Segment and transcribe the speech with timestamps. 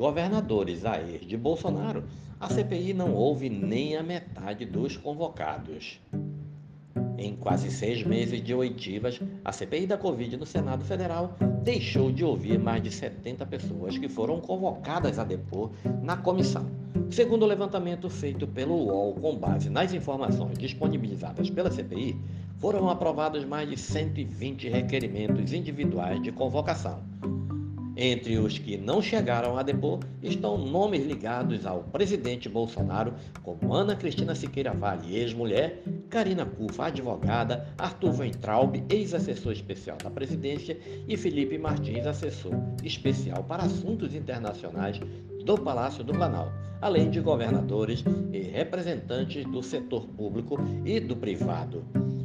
[0.00, 2.04] governadores a ex de Bolsonaro,
[2.40, 6.00] a CPI não houve nem a metade dos convocados.
[7.18, 12.24] Em quase seis meses de oitivas, a CPI da Covid no Senado Federal deixou de
[12.24, 15.70] ouvir mais de 70 pessoas que foram convocadas a depor
[16.02, 16.64] na comissão.
[17.10, 22.18] Segundo o levantamento feito pelo UOL com base nas informações disponibilizadas pela CPI,
[22.56, 27.02] foram aprovados mais de 120 requerimentos individuais de convocação.
[28.02, 33.94] Entre os que não chegaram a depor estão nomes ligados ao presidente Bolsonaro, como Ana
[33.94, 41.58] Cristina Siqueira Vale, ex-mulher, Karina Cufa, advogada, Arthur Weintraub, ex-assessor especial da presidência, e Felipe
[41.58, 44.98] Martins, assessor especial para assuntos internacionais
[45.44, 50.56] do Palácio do Planalto, além de governadores e representantes do setor público
[50.86, 51.84] e do privado.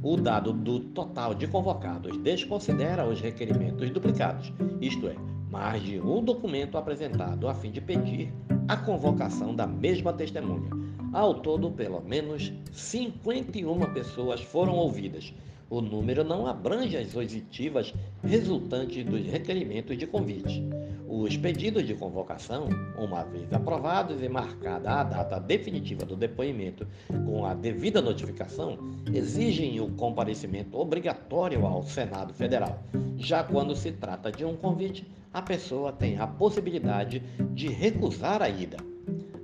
[0.00, 5.16] O dado do total de convocados desconsidera os requerimentos duplicados, isto é,
[5.56, 8.30] mais de um documento apresentado a fim de pedir
[8.68, 10.68] a convocação da mesma testemunha.
[11.14, 15.32] Ao todo, pelo menos 51 pessoas foram ouvidas.
[15.70, 20.62] O número não abrange as oitivas resultantes dos requerimentos de convite.
[21.08, 22.68] Os pedidos de convocação,
[22.98, 26.86] uma vez aprovados e marcada a data definitiva do depoimento
[27.24, 28.76] com a devida notificação,
[29.10, 32.78] exigem o comparecimento obrigatório ao Senado Federal.
[33.16, 38.48] Já quando se trata de um convite, a pessoa tem a possibilidade de recusar a
[38.48, 38.76] ida.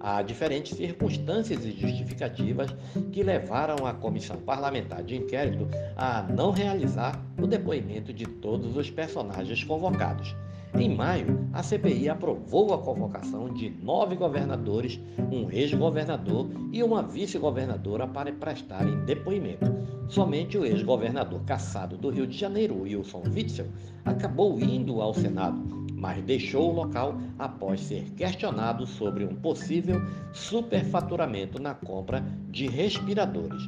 [0.00, 2.74] Há diferentes circunstâncias e justificativas
[3.12, 8.90] que levaram a Comissão Parlamentar de Inquérito a não realizar o depoimento de todos os
[8.90, 10.34] personagens convocados.
[10.74, 14.98] Em maio, a CPI aprovou a convocação de nove governadores,
[15.30, 19.70] um ex-governador e uma vice-governadora para prestarem depoimento.
[20.08, 23.66] Somente o ex-governador caçado do Rio de Janeiro, Wilson Witzel,
[24.04, 30.02] acabou indo ao Senado mas deixou o local após ser questionado sobre um possível
[30.32, 33.62] superfaturamento na compra de respiradores.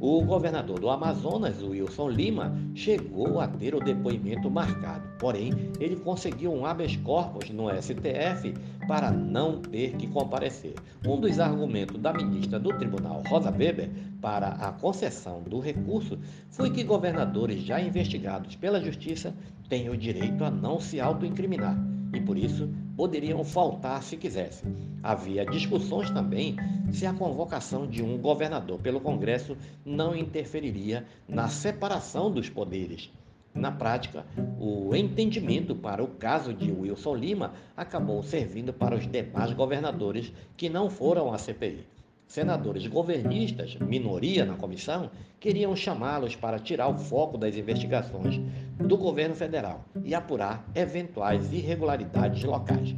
[0.00, 6.52] O governador do Amazonas, Wilson Lima, chegou a ter o depoimento marcado, porém, ele conseguiu
[6.52, 8.54] um habeas corpus no STF
[8.86, 10.74] para não ter que comparecer.
[11.04, 16.16] Um dos argumentos da ministra do Tribunal, Rosa Weber, para a concessão do recurso
[16.48, 19.34] foi que governadores já investigados pela Justiça
[19.68, 21.76] têm o direito a não se autoincriminar
[22.12, 24.74] e, por isso, poderiam faltar se quisessem.
[25.02, 26.56] Havia discussões também
[26.90, 33.10] se a convocação de um governador pelo Congresso não interferiria na separação dos poderes.
[33.54, 34.24] Na prática,
[34.60, 40.68] o entendimento para o caso de Wilson Lima acabou servindo para os demais governadores que
[40.68, 41.97] não foram à CPI.
[42.28, 48.38] Senadores governistas, minoria na comissão, queriam chamá-los para tirar o foco das investigações
[48.76, 52.94] do governo federal e apurar eventuais irregularidades locais.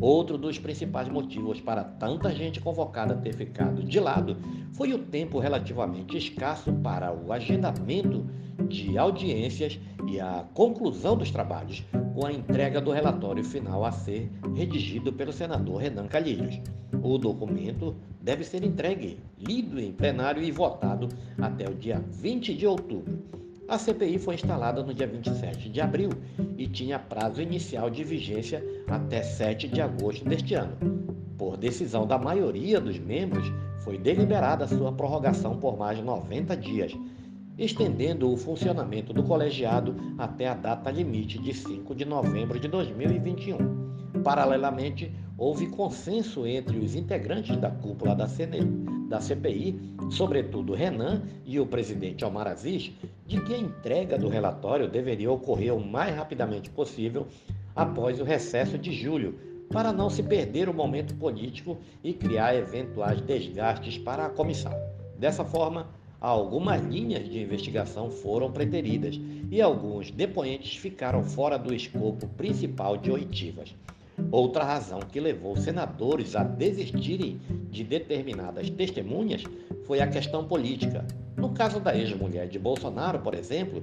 [0.00, 4.36] Outro dos principais motivos para tanta gente convocada ter ficado de lado
[4.72, 8.26] foi o tempo relativamente escasso para o agendamento
[8.68, 11.84] de audiências e a conclusão dos trabalhos,
[12.14, 16.60] com a entrega do relatório final a ser redigido pelo senador Renan Calheiros.
[17.02, 22.66] O documento deve ser entregue, lido em plenário e votado até o dia 20 de
[22.66, 23.18] outubro.
[23.66, 26.10] A CPI foi instalada no dia 27 de abril
[26.56, 30.76] e tinha prazo inicial de vigência até 7 de agosto deste ano.
[31.36, 36.96] Por decisão da maioria dos membros, foi deliberada sua prorrogação por mais 90 dias,
[37.58, 43.84] estendendo o funcionamento do colegiado até a data limite de 5 de novembro de 2021.
[44.22, 48.26] Paralelamente, houve consenso entre os integrantes da cúpula da,
[49.08, 52.92] da CPI, sobretudo Renan e o presidente Omar Aziz,
[53.26, 57.26] de que a entrega do relatório deveria ocorrer o mais rapidamente possível
[57.74, 59.38] após o recesso de julho,
[59.70, 64.72] para não se perder o momento político e criar eventuais desgastes para a comissão.
[65.18, 65.88] Dessa forma,
[66.30, 69.20] algumas linhas de investigação foram preteridas
[69.50, 73.74] e alguns depoentes ficaram fora do escopo principal de oitivas.
[74.30, 77.38] Outra razão que levou senadores a desistirem
[77.70, 79.42] de determinadas testemunhas
[79.84, 81.04] foi a questão política.
[81.36, 83.82] No caso da ex-mulher de Bolsonaro, por exemplo,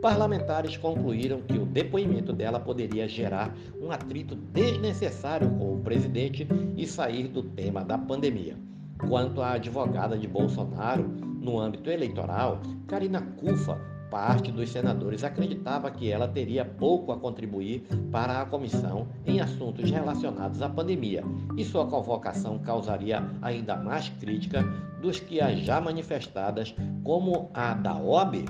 [0.00, 6.86] parlamentares concluíram que o depoimento dela poderia gerar um atrito desnecessário com o presidente e
[6.86, 8.71] sair do tema da pandemia.
[9.08, 11.02] Quanto à advogada de Bolsonaro,
[11.40, 17.80] no âmbito eleitoral, Karina Cufa parte dos senadores acreditava que ela teria pouco a contribuir
[18.10, 21.24] para a comissão em assuntos relacionados à pandemia
[21.56, 24.62] e sua convocação causaria ainda mais crítica
[25.00, 28.44] dos que as já manifestadas, como a da OAB.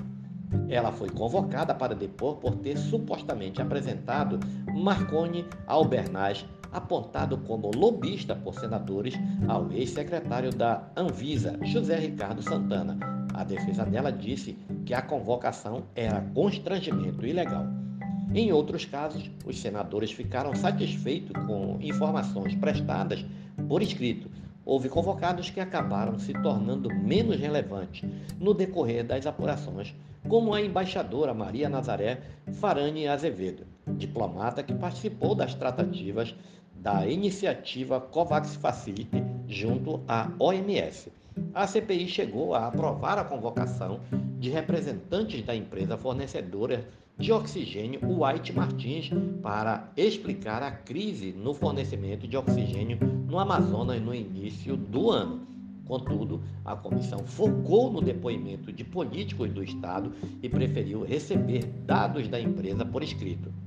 [0.67, 4.41] Ela foi convocada para depor por ter supostamente apresentado
[4.75, 9.13] Marconi Albernaz apontado como lobista por senadores
[9.47, 12.97] ao ex-secretário da Anvisa, José Ricardo Santana.
[13.33, 17.65] A defesa dela disse que a convocação era constrangimento ilegal.
[18.33, 23.23] Em outros casos, os senadores ficaram satisfeitos com informações prestadas
[23.67, 24.29] por escrito.
[24.65, 28.09] Houve convocados que acabaram se tornando menos relevantes
[28.39, 29.93] no decorrer das apurações,
[30.27, 32.21] como a embaixadora Maria Nazaré
[32.53, 36.33] Farani Azevedo, diplomata que participou das tratativas
[36.83, 41.09] da iniciativa COVAX Facility junto à OMS.
[41.53, 44.01] A CPI chegou a aprovar a convocação
[44.37, 46.85] de representantes da empresa fornecedora
[47.17, 49.09] de oxigênio White Martins
[49.41, 55.47] para explicar a crise no fornecimento de oxigênio no Amazonas no início do ano.
[55.85, 62.41] Contudo, a comissão focou no depoimento de políticos do Estado e preferiu receber dados da
[62.41, 63.62] empresa por escrito.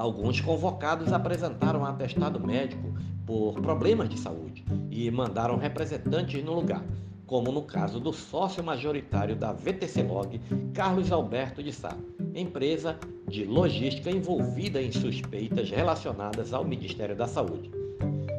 [0.00, 2.94] Alguns convocados apresentaram atestado médico
[3.26, 6.82] por problemas de saúde e mandaram representantes no lugar,
[7.26, 10.40] como no caso do sócio majoritário da VTC Log,
[10.72, 11.94] Carlos Alberto de Sá,
[12.34, 12.98] empresa
[13.28, 17.70] de logística envolvida em suspeitas relacionadas ao Ministério da Saúde.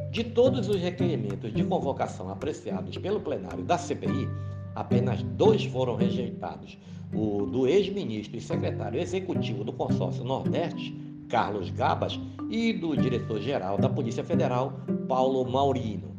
[0.10, 4.28] De todos os requerimentos de convocação apreciados pelo plenário da CPI,
[4.74, 6.76] apenas dois foram rejeitados:
[7.14, 12.20] o do ex-ministro e secretário executivo do consórcio Nordeste, Carlos Gabas,
[12.50, 14.74] e do diretor-geral da Polícia Federal,
[15.08, 16.12] Paulo Maurino.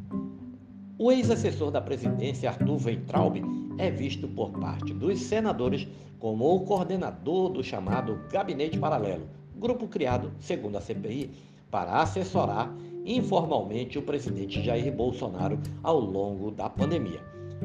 [0.97, 3.35] O ex-assessor da presidência, Arthur Weintraub,
[3.77, 5.87] é visto por parte dos senadores
[6.17, 11.29] como o coordenador do chamado Gabinete Paralelo, grupo criado, segundo a CPI,
[11.69, 12.73] para assessorar
[13.05, 17.21] informalmente o presidente Jair Bolsonaro ao longo da pandemia.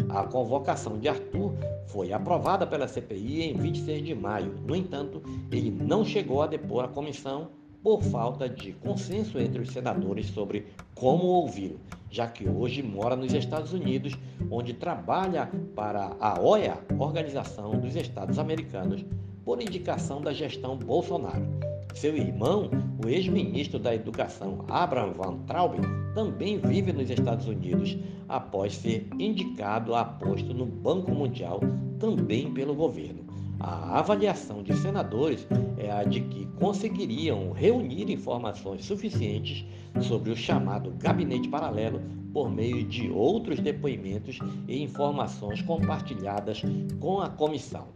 [0.08, 1.54] A convocação de Arthur
[1.86, 4.54] foi aprovada pela CPI em 26 de maio.
[4.66, 7.50] No entanto, ele não chegou a depor a comissão
[7.82, 11.80] por falta de consenso entre os senadores sobre como ouvi-lo,
[12.10, 14.14] já que hoje mora nos Estados Unidos,
[14.50, 19.04] onde trabalha para a OEA, Organização dos Estados Americanos,
[19.44, 21.46] por indicação da gestão Bolsonaro.
[21.94, 22.68] Seu irmão,
[23.04, 25.76] o ex-ministro da Educação, Abraham Van Traub,
[26.14, 27.96] também vive nos Estados Unidos,
[28.28, 31.60] após ser indicado a posto no Banco Mundial,
[32.00, 33.24] também pelo governo.
[33.60, 35.46] A avaliação de senadores
[35.76, 39.64] é a de que conseguiriam reunir informações suficientes
[40.00, 42.00] sobre o chamado gabinete paralelo
[42.32, 46.62] por meio de outros depoimentos e informações compartilhadas
[47.00, 47.88] com a comissão.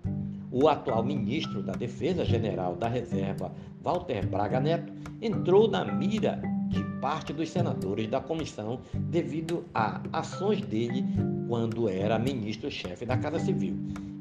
[0.53, 3.51] O atual ministro da Defesa General da Reserva,
[3.81, 10.61] Walter Braga Neto, entrou na mira de parte dos senadores da comissão devido a ações
[10.61, 11.05] dele
[11.49, 13.77] quando era ministro-chefe da Casa Civil.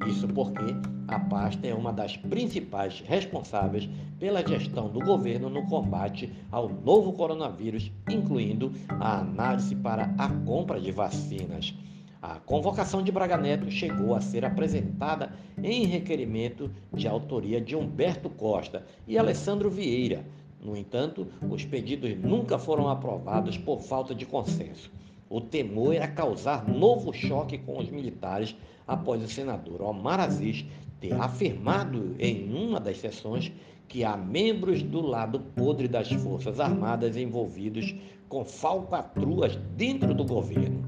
[0.07, 0.73] Isso porque
[1.07, 7.11] a pasta é uma das principais responsáveis pela gestão do governo no combate ao novo
[7.11, 11.75] coronavírus, incluindo a análise para a compra de vacinas.
[12.21, 15.33] A convocação de Braga Neto chegou a ser apresentada
[15.63, 20.23] em requerimento de autoria de Humberto Costa e Alessandro Vieira.
[20.61, 24.91] No entanto, os pedidos nunca foram aprovados por falta de consenso.
[25.27, 28.55] O temor era causar novo choque com os militares
[28.87, 30.63] após o senador Omar Aziz
[30.99, 33.51] ter afirmado em uma das sessões
[33.87, 37.95] que há membros do lado podre das Forças Armadas envolvidos
[38.29, 40.87] com falcatruas dentro do governo.